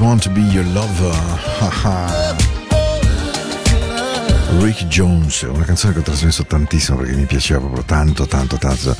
[0.00, 1.12] just want to be your lover.
[4.62, 8.96] Rick Jones, una canzone che ho trasmesso tantissimo perché mi piaceva proprio tanto, tanto, tanto.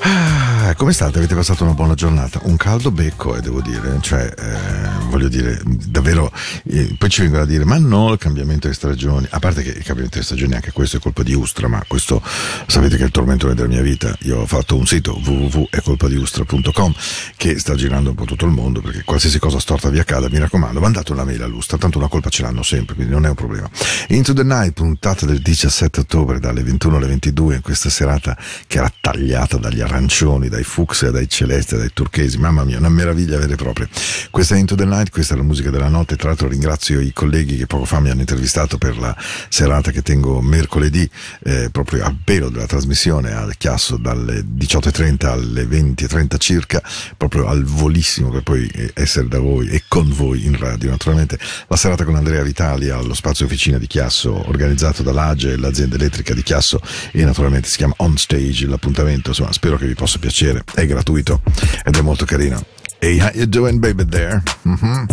[0.00, 1.18] Ah, come state?
[1.18, 2.40] Avete passato una buona giornata?
[2.42, 6.30] Un caldo becco, eh, devo dire, cioè, eh, voglio dire, davvero,
[6.64, 9.70] eh, poi ci vengono a dire, ma no, il cambiamento di stagioni, a parte che
[9.70, 12.22] il cambiamento di stagioni anche questo è colpa di Ustra, ma questo
[12.66, 14.16] sapete che è il tormentone della mia vita.
[14.22, 16.94] Io ho fatto un sito www.ecolpadiustra.com
[17.36, 20.38] che sta girando un po' tutto il mondo perché qualsiasi cosa storta vi accada, mi
[20.38, 23.34] raccomando, mandate una mail all'Ustra, tanto una colpa ce l'hanno sempre, quindi non è un
[23.34, 23.68] problema.
[24.08, 28.36] Into the Night, puntata del 17 ottobre dalle 21 alle 22 in questa serata
[28.66, 33.38] che era tagliata dagli arancioni, dai fucsia, dai celesti, dai turchesi, mamma mia, una meraviglia
[33.38, 33.88] vera e propria.
[34.30, 37.12] Questa è Into the Night, questa è la musica della notte, tra l'altro ringrazio i
[37.12, 39.16] colleghi che poco fa mi hanno intervistato per la
[39.48, 41.08] serata che tengo mercoledì,
[41.44, 46.82] eh, proprio al pelo della trasmissione, al chiasso dalle 18.30 alle 20.30 circa,
[47.16, 50.90] proprio al volissimo per poi eh, essere da voi e con voi in radio.
[50.90, 56.34] Naturalmente la serata con Andrea Vitali allo spazio officina di Chiasso organizzato dall'Age, l'azienda elettrica
[56.34, 56.80] di Chiasso
[57.12, 61.40] e naturalmente si chiama On Stage l'appuntamento, insomma spero che vi possa piacere, è gratuito
[61.84, 62.62] ed è molto carino.
[62.98, 64.42] Hey, how you doing baby there?
[64.66, 65.04] Mm-hmm.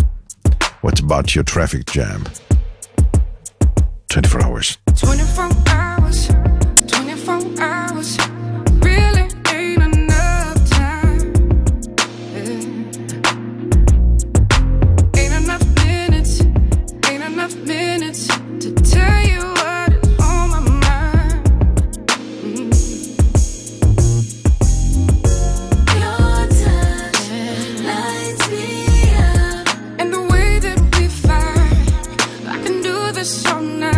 [0.80, 2.24] What about your traffic jam?
[4.08, 4.78] 24 hours.
[4.94, 5.77] 24 hours,
[33.18, 33.97] this song now.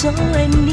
[0.00, 0.69] so I need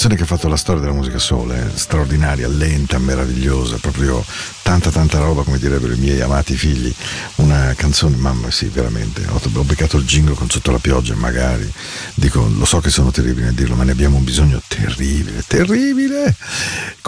[0.00, 1.72] canzone che ha fatto la storia della musica soul, eh?
[1.74, 4.24] straordinaria, lenta, meravigliosa, proprio
[4.62, 6.90] tanta tanta roba come direbbero i miei amati figli.
[7.34, 9.26] Una canzone, mamma sì, veramente.
[9.28, 11.70] Ho, ho beccato il jingle con sotto la pioggia, magari.
[12.14, 16.34] Dico, lo so che sono terribili a dirlo, ma ne abbiamo un bisogno terribile, terribile.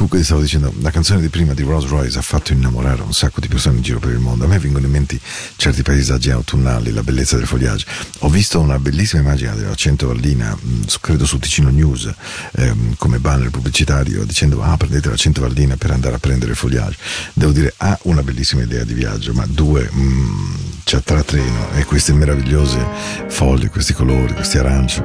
[0.03, 3.39] Comunque stavo dicendo, la canzone di prima di Rolls Royce ha fatto innamorare un sacco
[3.39, 4.45] di persone in giro per il mondo.
[4.45, 5.21] A me vengono in mente
[5.55, 7.87] certi paesaggi autunnali, la bellezza del fogliaggio.
[8.19, 12.13] Ho visto una bellissima immagine della Centovallina, su- credo su Ticino News,
[12.51, 16.97] ehm, come banner pubblicitario, dicendo ah prendete la Centovallina per andare a prendere il fogliaggio.
[17.35, 21.85] Devo dire, ha una bellissima idea di viaggio, ma due, mh, c'è tra treno e
[21.85, 22.85] queste meravigliose
[23.29, 25.01] foglie, questi colori, questi aranci,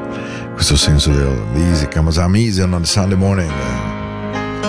[0.56, 3.87] questo senso del easy, comes I'm easy on Sunday morning.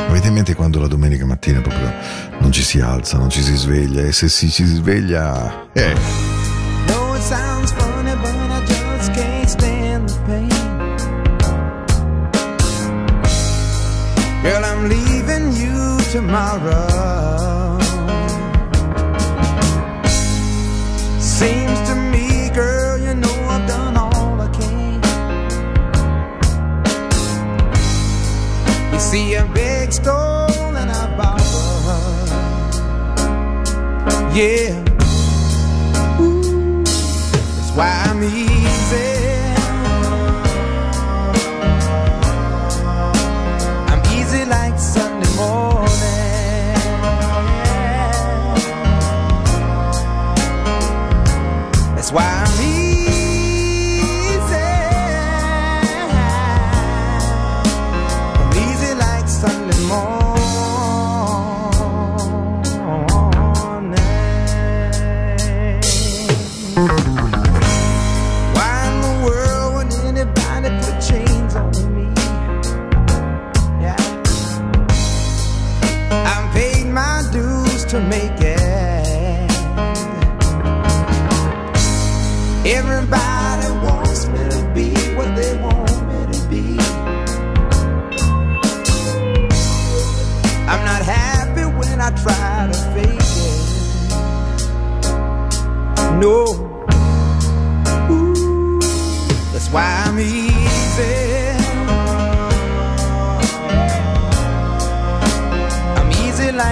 [0.06, 1.92] Avete in mente quando la domenica mattina proprio
[2.38, 5.68] non ci si alza, non ci si sveglia e se si, si sveglia...
[5.72, 6.36] Eh,
[16.28, 17.27] tomorrow.
[34.38, 34.70] Yeah.
[37.56, 38.57] That's why I'm easy.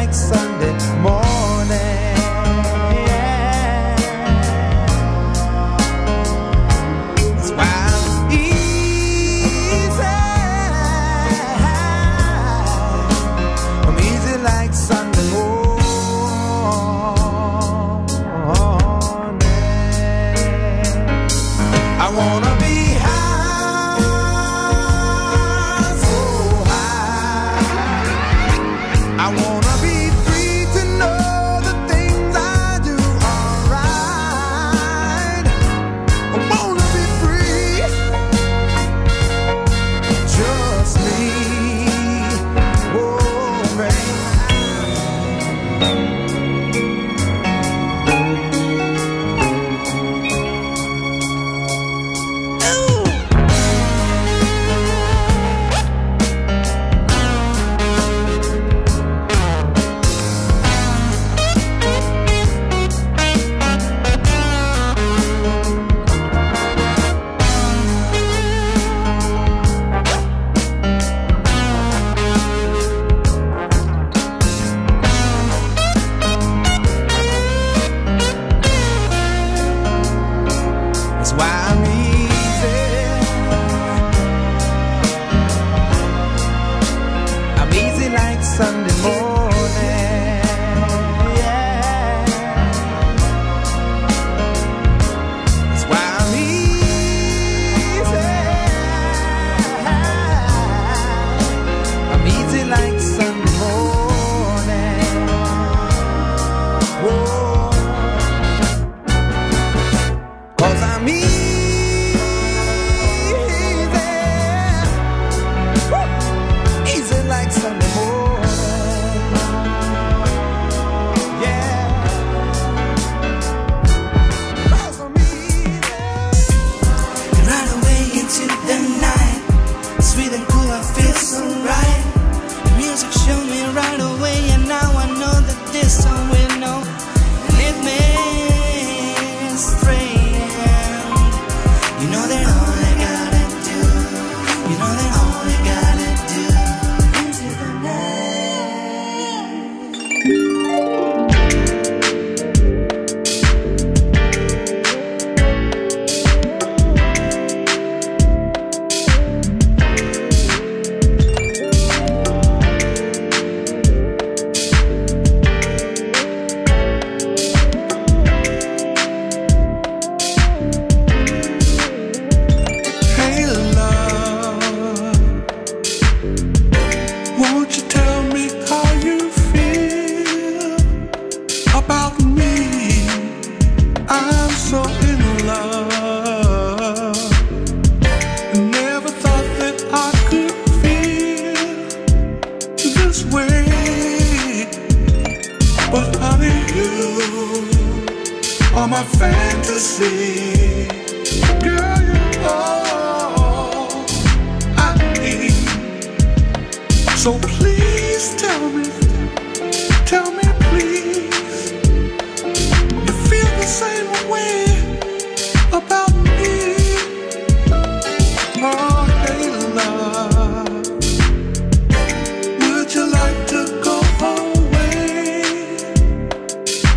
[0.06, 1.25] Like Sunday morning.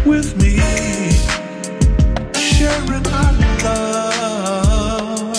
[0.06, 0.58] With me?
[2.34, 3.34] Sharing our
[3.64, 5.36] love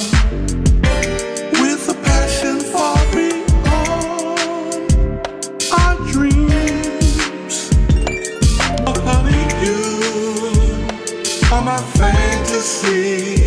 [1.60, 4.38] with a passion far beyond
[5.72, 7.70] our dreams.
[8.86, 9.80] Oh, honey, you
[11.52, 13.39] are my fantasy.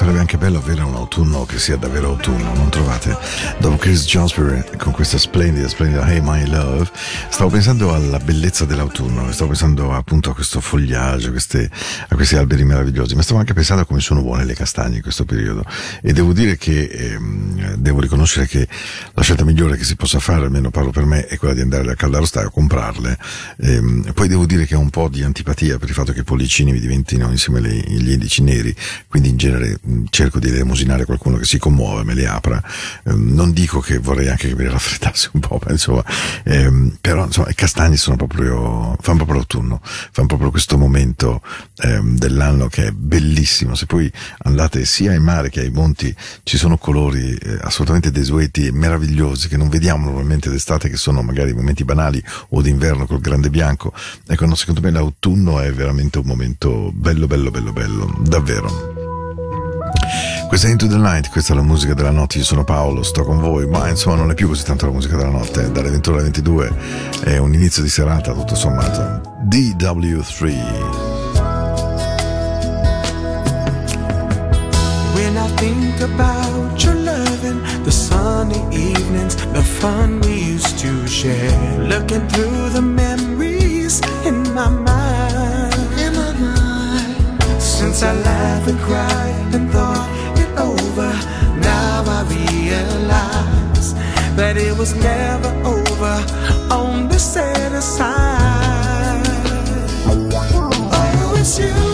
[0.00, 3.14] Sarebbe anche bello avere un autunno che sia davvero autunno, non trovate?
[3.58, 6.88] Dopo Chris Johnsbury con questa splendida, splendida Hey My Love,
[7.28, 11.68] stavo pensando alla bellezza dell'autunno, stavo pensando appunto a questo fogliaggio, queste-
[12.08, 15.02] a questi alberi meravigliosi, ma stavo anche pensando a come sono buone le castagne in
[15.02, 15.66] questo periodo.
[16.00, 18.66] E devo dire che, ehm, devo riconoscere che
[19.20, 21.90] la scelta migliore che si possa fare, almeno parlo per me, è quella di andare
[21.90, 23.18] al caldarostaio a comprarle.
[23.58, 26.24] Ehm, poi devo dire che ho un po' di antipatia per il fatto che i
[26.24, 28.74] pollicini mi diventino insieme alle- agli indici neri,
[29.08, 32.62] quindi in genere mh, cerco di elemosinare qualcuno che si commuove, me le apra.
[33.04, 36.02] Ehm, non dico che vorrei anche che le raffreddasse un po', ma insomma,
[36.44, 41.42] ehm, però insomma, i castagni sono proprio, fanno proprio l'autunno, fanno proprio questo momento
[41.76, 43.74] ehm, dell'anno che è bellissimo.
[43.74, 44.10] Se poi
[44.44, 48.72] andate sia ai mare che ai monti, ci sono colori eh, assolutamente desueti e
[49.10, 53.50] meravigliosi che non vediamo normalmente d'estate, che sono magari momenti banali o d'inverno col grande
[53.50, 53.92] bianco.
[54.26, 59.08] Ecco, no, secondo me l'autunno è veramente un momento bello, bello, bello, bello, davvero.
[60.48, 63.24] Questa è Into the Night, questa è la musica della notte, io sono Paolo, sto
[63.24, 66.16] con voi, ma insomma non è più così tanto la musica della notte, dalle 21
[66.16, 66.74] alle 22
[67.22, 69.38] è un inizio di serata tutto sommato.
[69.48, 71.09] DW3.
[75.20, 81.78] When I think about your loving, the sunny evenings, the fun we used to share,
[81.92, 85.74] looking through the memories in my mind.
[86.04, 87.62] In my mind.
[87.62, 90.08] Since I laughed and cried and thought
[90.42, 91.10] it over,
[91.60, 93.92] now I realize
[94.38, 96.16] that it was never over
[96.72, 99.22] on the set aside.
[100.06, 101.89] Oh, wandering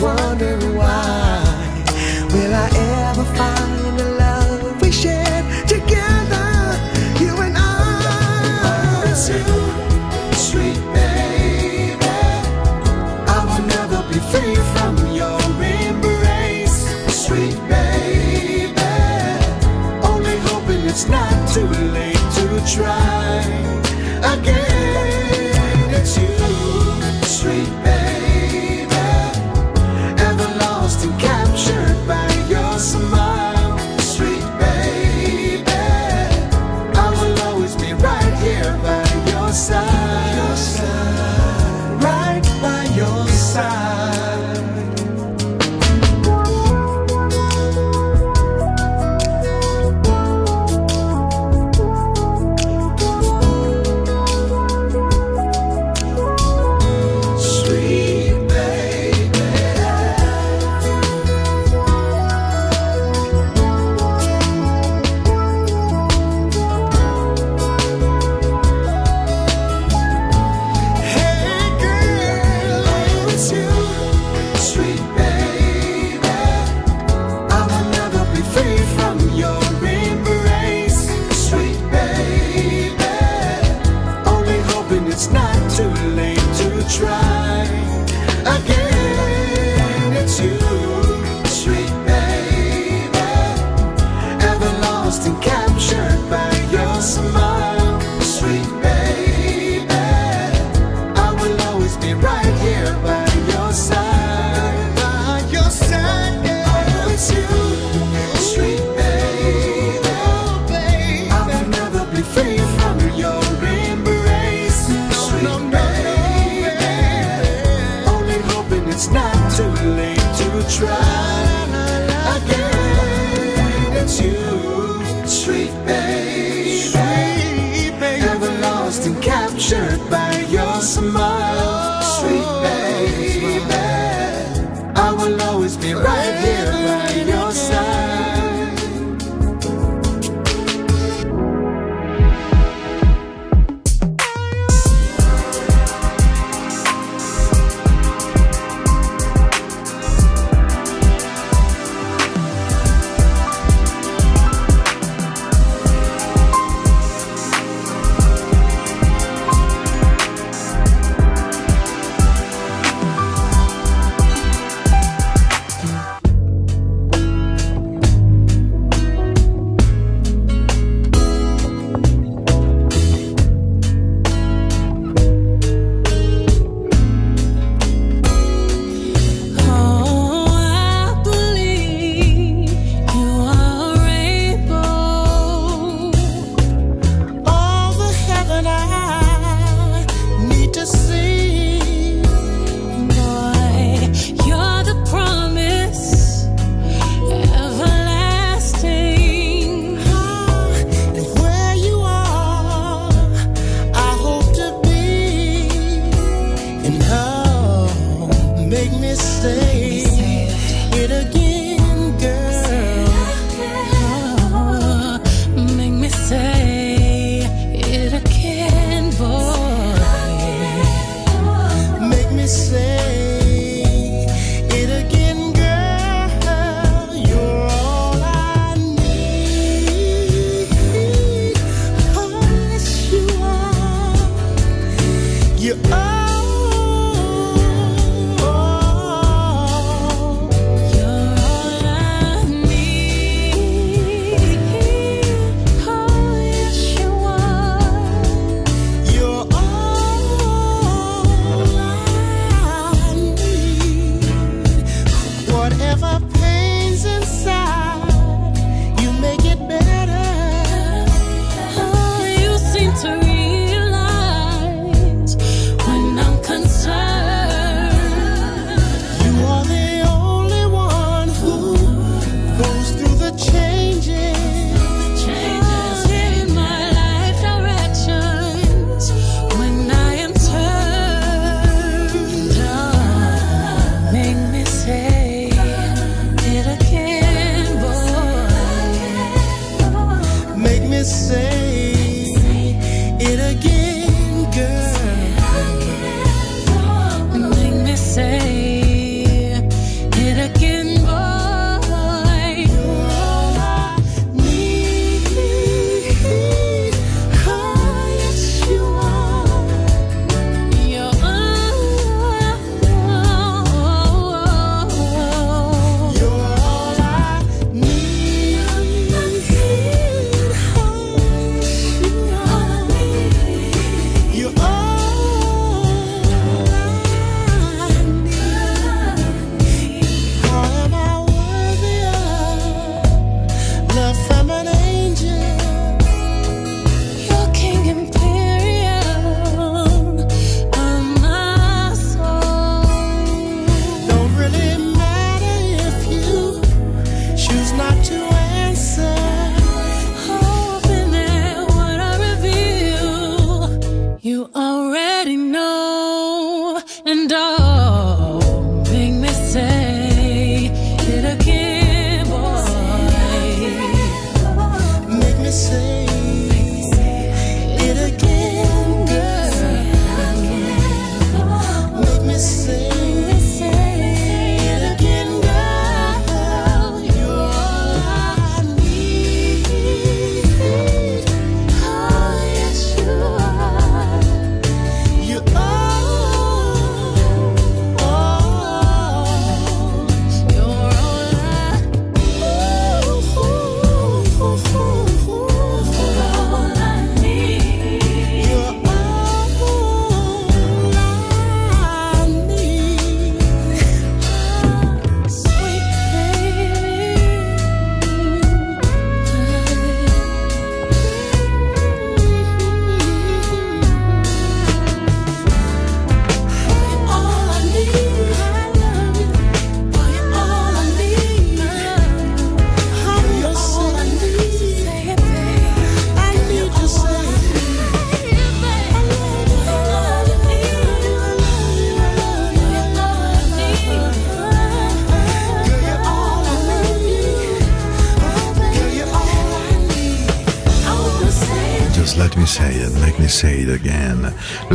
[0.00, 1.07] wonder why.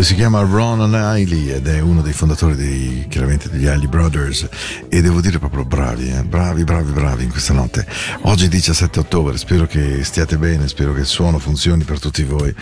[0.04, 4.50] Si chiama Ron O'Reilly ed è uno dei fondatori dei, chiaramente degli Alley Brothers
[4.89, 6.24] e devo dire proprio bravi, eh?
[6.24, 7.88] bravi, bravi, bravi in questa notte.
[8.24, 12.54] Oggi 17 ottobre, spero che stiate bene, spero che il suono funzioni per tutti voi.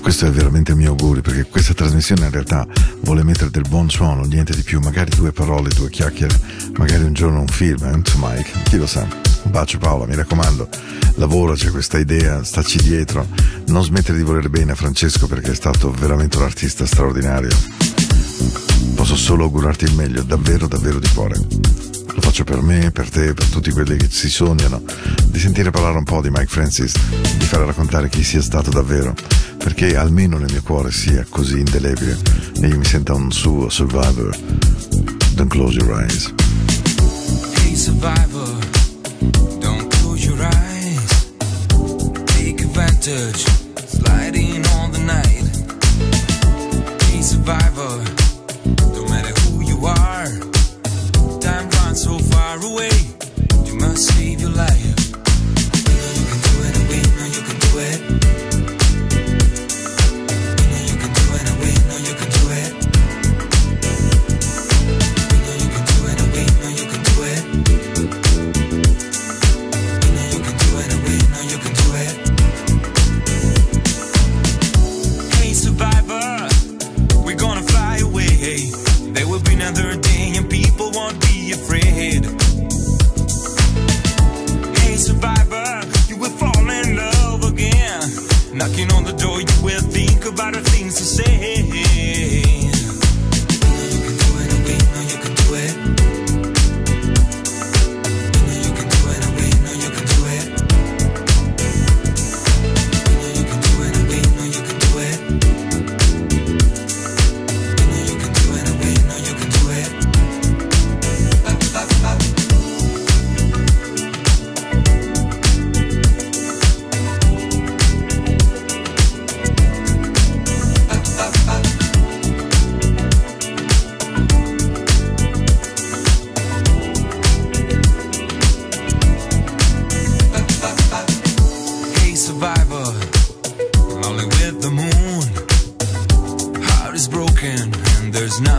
[0.00, 2.64] Questo è veramente il mio augurio perché questa trasmissione in realtà
[3.00, 6.38] vuole mettere del buon suono, niente di più, magari due parole, due chiacchiere,
[6.76, 7.96] magari un giorno un film, eh?
[7.96, 8.32] insomma,
[8.64, 9.00] chi lo sa.
[9.00, 10.68] Un bacio Paola, mi raccomando,
[11.16, 13.26] lavora, c'è questa idea, staci dietro,
[13.66, 17.50] non smettere di volere bene a Francesco perché è stato veramente un artista straordinario.
[18.94, 21.36] Posso solo augurarti il meglio, davvero, davvero di cuore.
[21.36, 24.82] Lo faccio per me, per te, per tutti quelli che si sognano
[25.26, 26.94] di sentire parlare un po' di Mike Francis,
[27.36, 29.14] di fare raccontare chi sia stato davvero,
[29.58, 32.16] perché almeno nel mio cuore sia così indelebile
[32.62, 34.34] e io mi senta un suo survivor.
[35.34, 36.32] Don't close your eyes.
[37.56, 38.45] Hey survivor,
[43.06, 43.36] Take
[43.86, 45.46] sliding on the night.
[47.04, 48.02] Hey survivor,
[48.94, 50.26] no matter who you are,
[51.38, 52.90] time runs so far away.
[53.64, 54.95] You must save your life.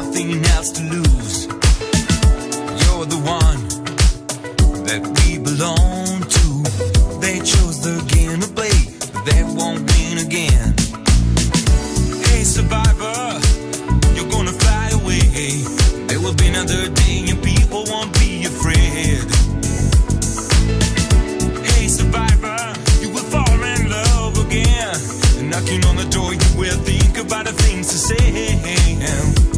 [0.08, 1.46] nothing else to lose.
[2.82, 3.62] You're the one
[4.86, 7.20] that we belong to.
[7.20, 8.78] They chose the game to play,
[9.14, 10.74] but they won't win again.
[12.28, 13.40] Hey, survivor,
[14.16, 15.28] you're gonna fly away.
[16.08, 19.28] There will be another day, and people won't be afraid.
[21.68, 22.60] Hey, survivor,
[23.02, 24.96] you will fall in love again.
[25.38, 29.57] And knocking on the door, you will think about the things to say.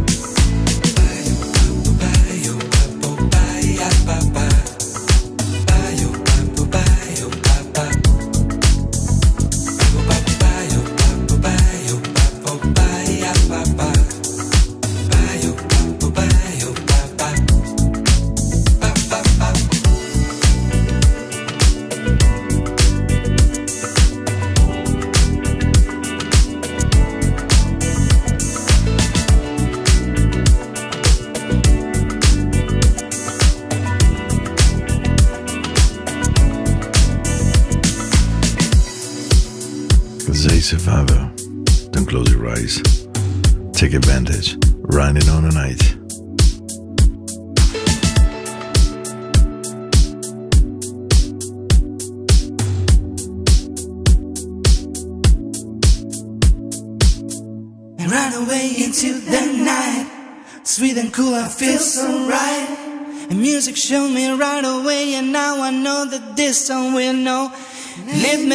[66.69, 67.51] person with know,
[68.05, 68.45] live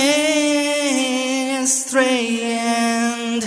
[1.68, 3.42] stray and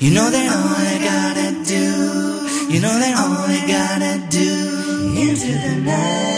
[0.00, 5.52] you know that all I gotta do you know that all I gotta do into
[5.52, 6.28] the night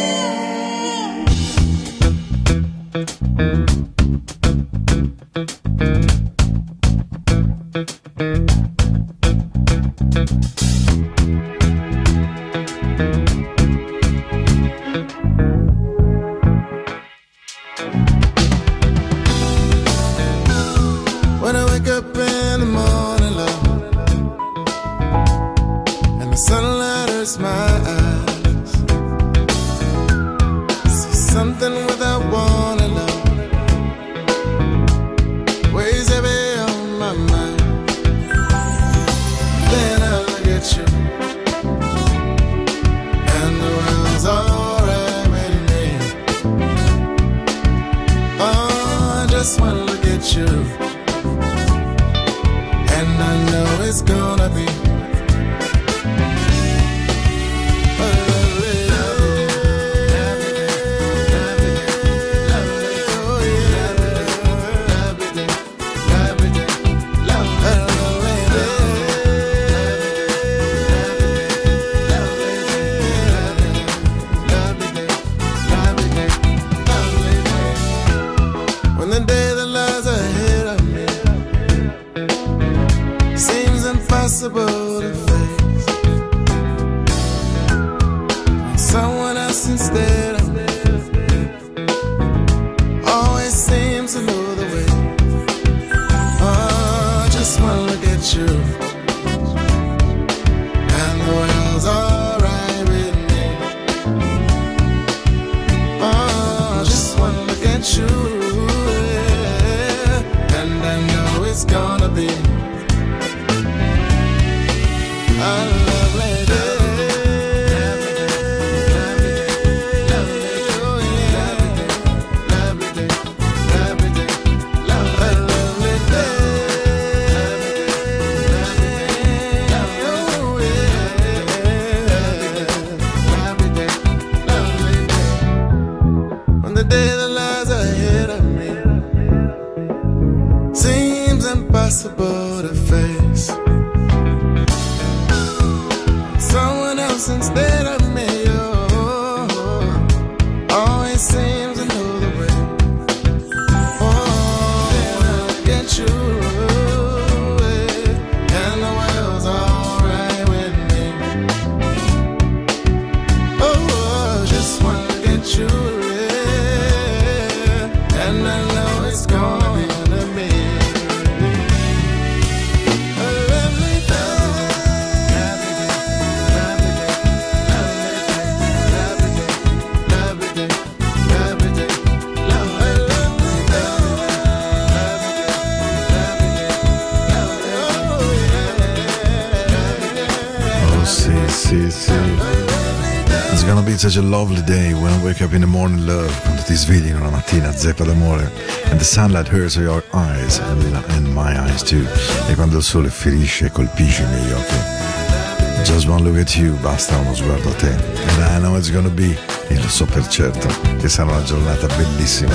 [195.50, 198.48] up in the morning love, quando ti svegli in una mattina, zeppa d'amore.
[198.90, 200.80] And the sunlight hurts your eyes and,
[201.10, 202.06] and my eyes too.
[202.48, 205.82] E quando il sole ferisce e colpisce i miei occhi.
[205.84, 207.88] Just one look at you, basta uno sguardo a te.
[207.88, 209.36] And I know it's gonna be,
[209.68, 212.54] e lo so per certo, che sarà una giornata bellissima.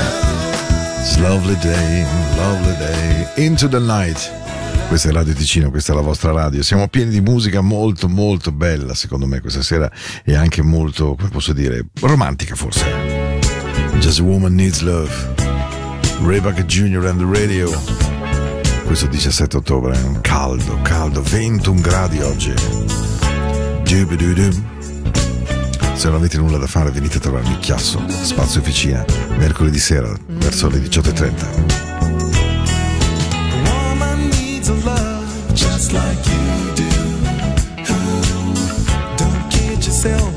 [0.99, 2.05] It's lovely day,
[2.37, 4.44] lovely day, into the night.
[4.88, 6.63] Questa è Radio Ticino, questa è la vostra radio.
[6.63, 9.91] Siamo pieni di musica molto molto bella, secondo me, questa sera
[10.23, 12.86] e anche molto, come posso dire, romantica forse.
[13.99, 15.11] Just a Woman Needs Love.
[16.23, 17.05] Rebecca Jr.
[17.07, 17.69] and the Radio.
[18.86, 22.53] Questo 17 ottobre è un caldo, caldo, 21 gradi oggi.
[25.93, 29.03] Se non avete nulla da fare venite a trovarmi Chiasso, Spazio Officina,
[29.38, 31.94] mercoledì sera verso le 18.30.
[35.86, 36.89] just like you do.
[39.17, 40.34] Don't kid yourself.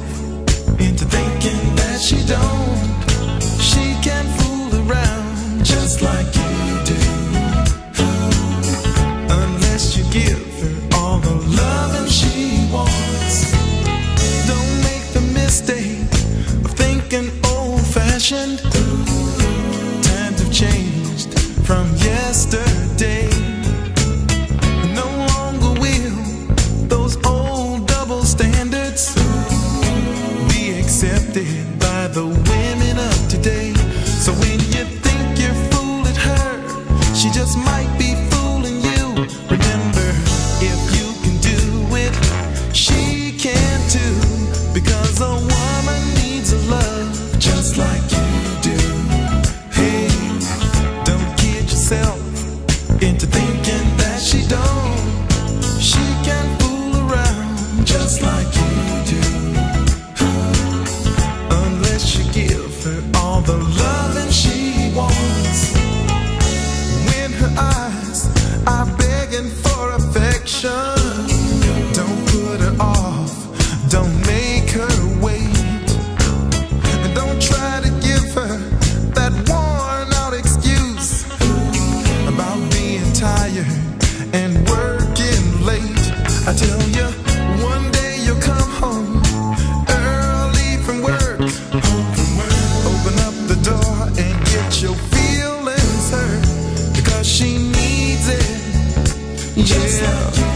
[99.65, 100.48] Just yeah.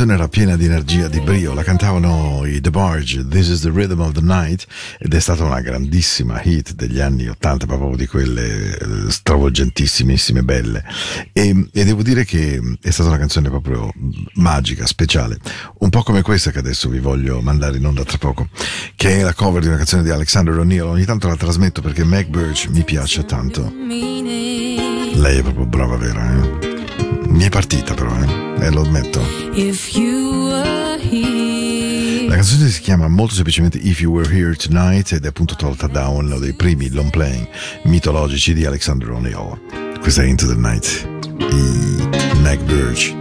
[0.00, 3.68] Canzone era piena di energia, di brio, la cantavano i The Barge, This is the
[3.68, 4.66] Rhythm of the Night,
[4.98, 10.82] ed è stata una grandissima hit degli anni 80, proprio di quelle eh, stravolgentissimissime, belle.
[11.34, 13.92] E, e devo dire che è stata una canzone proprio
[14.36, 15.38] magica, speciale,
[15.80, 18.48] un po' come questa che adesso vi voglio mandare in onda tra poco,
[18.96, 20.86] che è la cover di una canzone di Alexander O'Neill.
[20.86, 23.70] Ogni tanto la trasmetto perché Meg Birch mi piace tanto.
[23.70, 26.69] Lei è proprio brava, vera, eh?
[27.30, 28.66] Mi è partita però, eh?
[28.66, 29.20] E lo ammetto.
[29.54, 32.28] If you were here.
[32.28, 35.86] La canzone si chiama molto semplicemente If You Were Here Tonight ed è appunto tolta
[35.86, 37.48] da uno dei primi long playing
[37.84, 39.58] mitologici di Alexander O'Neill.
[40.00, 42.08] Questa è Into the Night di
[42.40, 43.14] Meg Birch.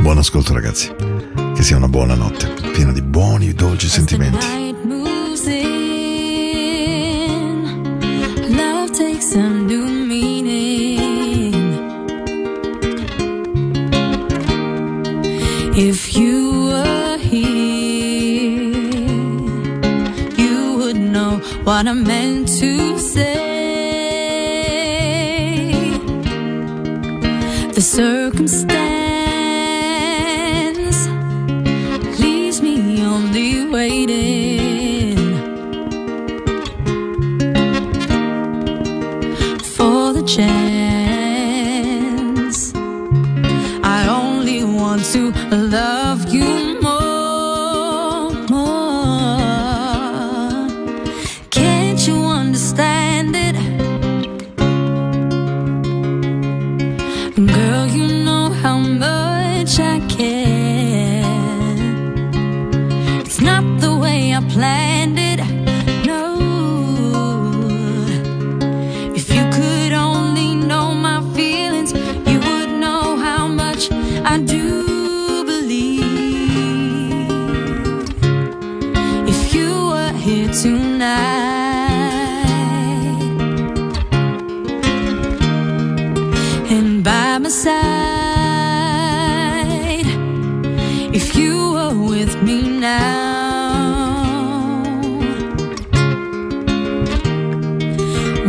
[0.00, 0.92] Buon ascolto ragazzi,
[1.54, 4.65] che sia una buona notte, piena di buoni e dolci sentimenti.
[21.82, 22.35] Know what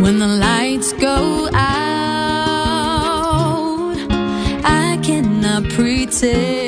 [0.08, 1.58] when the lights go out,
[4.64, 6.67] I cannot pretend.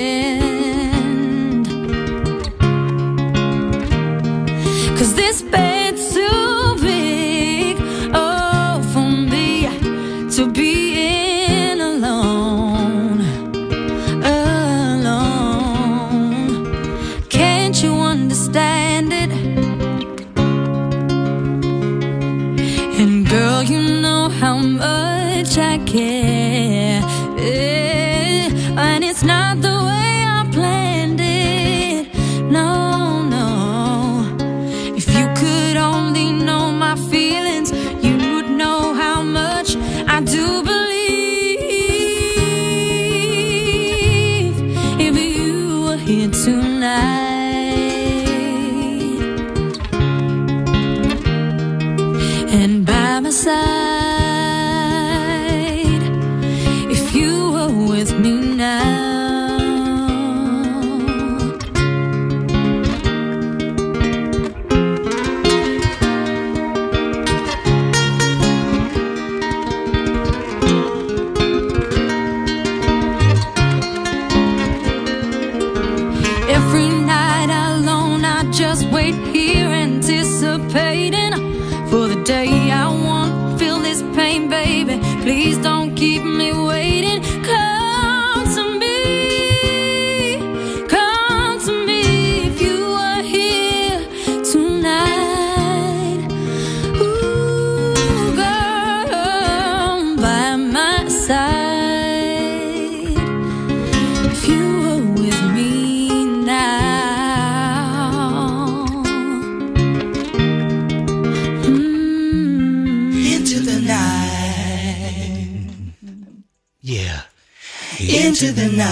[118.41, 118.89] Into the night.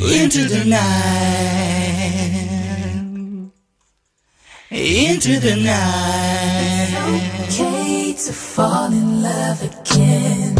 [0.00, 2.02] Into the night.
[4.72, 6.90] Into the night.
[7.46, 10.56] It's okay to fall in love again.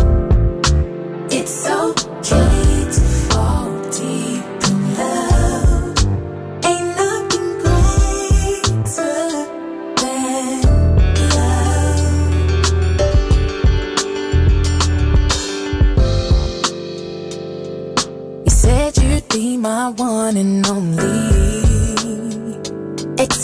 [1.33, 2.76] It's okay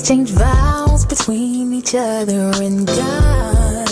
[0.03, 3.89] Exchange vows between each other and God.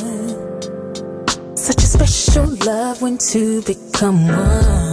[1.56, 4.89] Such a special love when two become one.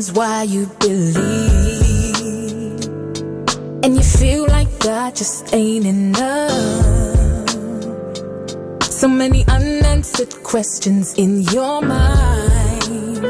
[0.00, 1.20] Reasons why you believe,
[3.84, 6.50] and you feel like God just ain't enough.
[8.82, 13.22] So many unanswered questions in your mind,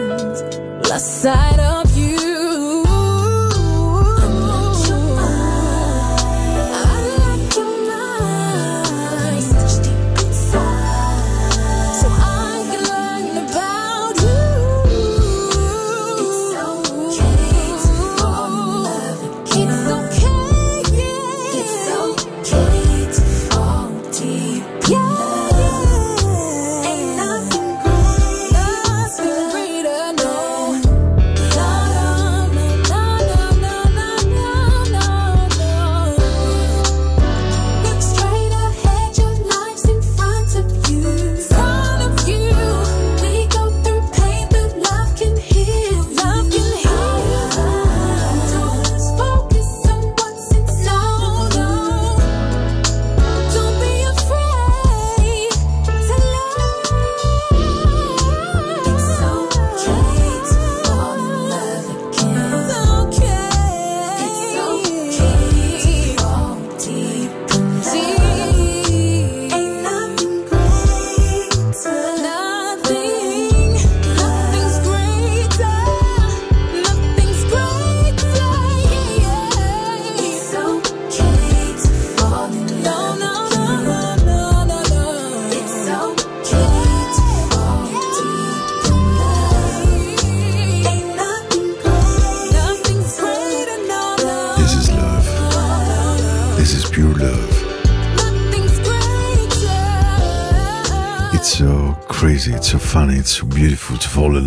[0.89, 1.80] lost sight of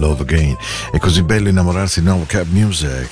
[0.04, 0.56] love again.
[0.92, 3.10] È così bello innamorarsi di nuovo Cab Music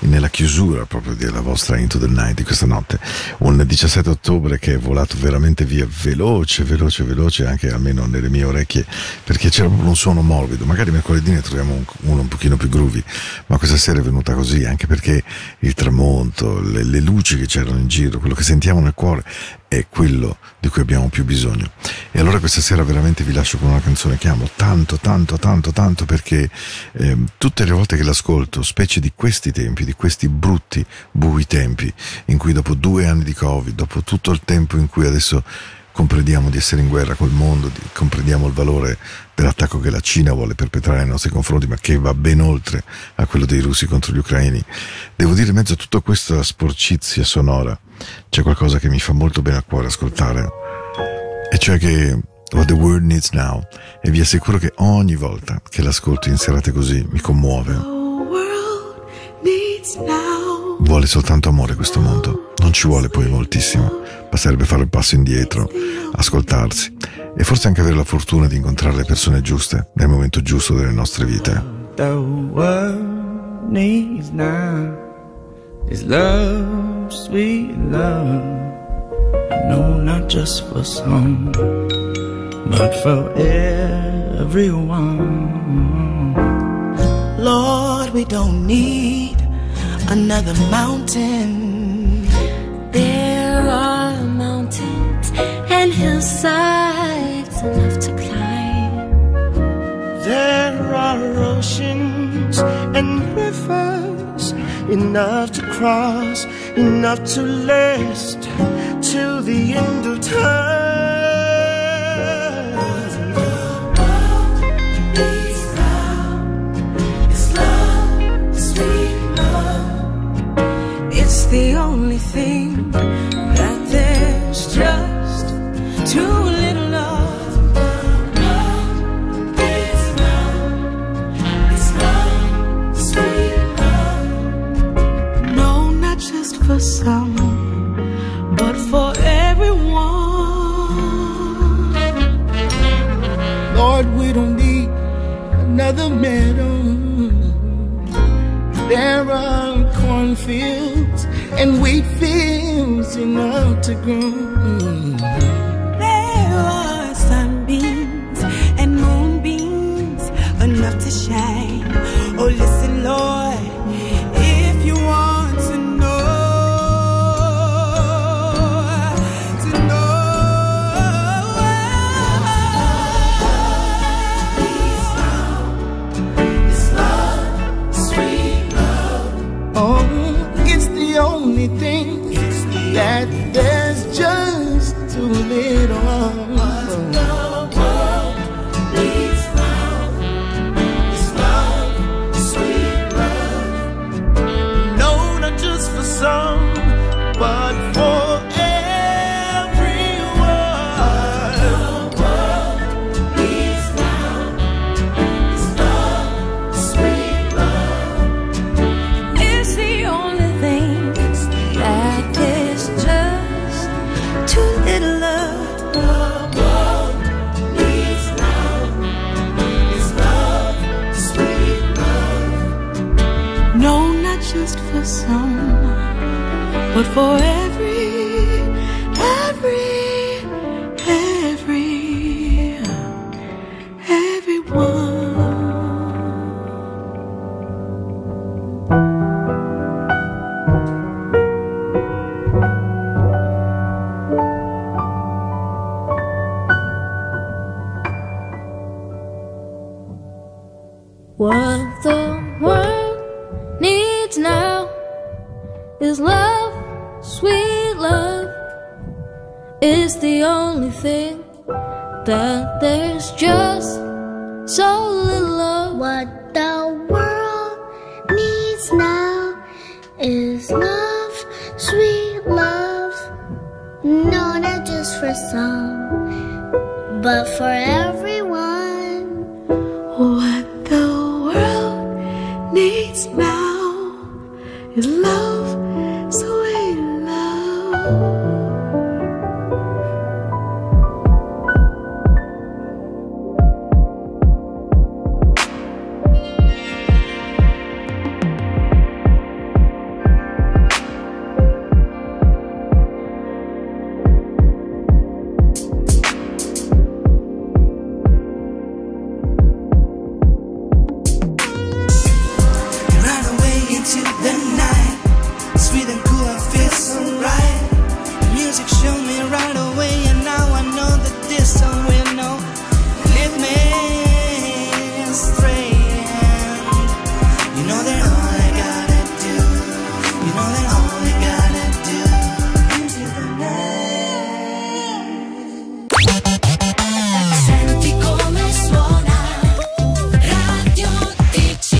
[0.00, 2.98] nella chiusura proprio della vostra Into the Night di questa notte.
[3.38, 8.44] Un 17 ottobre che è volato veramente via veloce, veloce, veloce, anche almeno nelle mie
[8.44, 8.86] orecchie,
[9.22, 10.64] perché c'era proprio un suono morbido.
[10.64, 13.02] Magari mercoledì ne troviamo un- uno un pochino più groovy,
[13.46, 15.22] ma questa sera è venuta così, anche perché
[15.58, 19.24] il tramonto, le, le luci che c'erano in giro, quello che sentiamo nel cuore
[19.70, 21.70] è quello di cui abbiamo più bisogno.
[22.10, 25.70] E allora questa sera veramente vi lascio con una canzone che amo tanto, tanto, tanto,
[25.70, 26.50] tanto perché
[26.94, 31.92] ehm, tutte le volte che l'ascolto, specie di questi tempi, di questi brutti, bui tempi,
[32.26, 35.44] in cui dopo due anni di Covid, dopo tutto il tempo in cui adesso
[35.92, 38.98] comprendiamo di essere in guerra col mondo, di- comprendiamo il valore
[39.36, 42.82] dell'attacco che la Cina vuole perpetrare nei nostri confronti, ma che va ben oltre
[43.14, 44.60] a quello dei russi contro gli ucraini.
[45.14, 47.78] Devo dire, in mezzo a tutta questa sporcizia sonora,
[48.28, 50.48] c'è qualcosa che mi fa molto bene a cuore ascoltare,
[51.50, 52.18] e cioè che
[52.52, 53.62] What the World Needs Now,
[54.00, 57.98] e vi assicuro che ogni volta che l'ascolto in serate così mi commuove.
[60.80, 65.68] Vuole soltanto amore questo mondo, non ci vuole poi moltissimo, basterebbe fare il passo indietro,
[66.12, 66.96] ascoltarsi
[67.36, 70.92] e forse anche avere la fortuna di incontrare le persone giuste nel momento giusto delle
[70.92, 71.62] nostre vite.
[75.90, 78.44] Is love, sweet love.
[79.68, 81.50] No, not just for some,
[82.70, 84.70] but for everyone.
[87.38, 89.36] Lord, we don't need
[90.08, 92.26] another mountain.
[92.92, 95.32] There are mountains
[95.70, 99.10] and hillsides enough to climb.
[100.22, 101.20] There are
[101.54, 102.58] oceans
[102.96, 104.54] and rivers
[104.88, 106.44] enough to cross,
[106.76, 108.42] enough to last
[109.02, 111.09] till the end of time.